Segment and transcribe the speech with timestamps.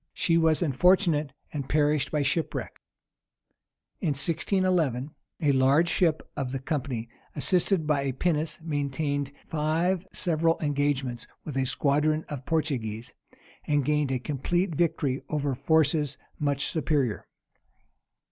[0.15, 2.81] She was unfortunate, and perished by shipwreck.
[3.99, 10.59] In 1611, a large ship of the company, assisted by a pinnace, maintained five several
[10.59, 13.13] engagements with a squadron of Portuguese,
[13.65, 17.27] and gained a complete victory over forces much superior.